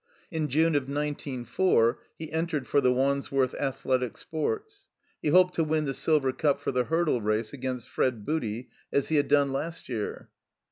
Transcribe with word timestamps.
In 0.31 0.47
June 0.47 0.73
of 0.73 0.89
nineteen 0.89 1.43
f 1.43 1.59
our 1.59 1.99
he 2.17 2.31
entered 2.31 2.65
for 2.67 2.81
the 2.81 2.91
Wands 2.91 3.31
worth 3.31 3.53
Athletic 3.53 4.17
Sports. 4.17 4.87
He 5.21 5.27
hoped 5.29 5.53
to 5.53 5.63
win 5.63 5.85
the 5.85 5.93
silver 5.93 6.33
cup 6.33 6.59
for 6.59 6.71
the 6.71 6.85
Hurdle 6.85 7.21
Race, 7.21 7.53
against 7.53 7.87
Fred 7.87 8.25
Booty, 8.25 8.69
as 8.91 9.09
he 9.09 9.17
had 9.17 9.27
done 9.27 9.53
last 9.53 9.89
year. 9.89 10.29